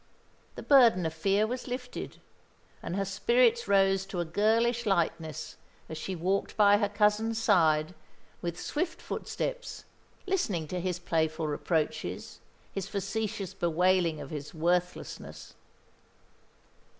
The 0.55 0.63
burden 0.63 1.05
of 1.05 1.13
fear 1.13 1.45
was 1.45 1.67
lifted; 1.67 2.19
and 2.81 2.95
her 2.95 3.05
spirits 3.05 3.67
rose 3.67 4.03
to 4.07 4.19
a 4.19 4.25
girlish 4.25 4.87
lightness, 4.87 5.57
as 5.87 5.95
she 5.95 6.15
walked 6.15 6.57
by 6.57 6.77
her 6.77 6.89
cousin's 6.89 7.39
side 7.39 7.93
with 8.41 8.59
swift 8.59 8.99
footsteps, 8.99 9.83
listening 10.25 10.67
to 10.69 10.79
his 10.81 10.97
playful 10.97 11.45
reproaches, 11.47 12.39
his 12.71 12.87
facetious 12.87 13.53
bewailing 13.53 14.19
of 14.19 14.31
his 14.31 14.55
worthlessness. 14.55 15.53